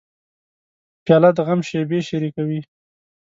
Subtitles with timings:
[1.03, 2.59] پیاله د غم شېبې شریکوي.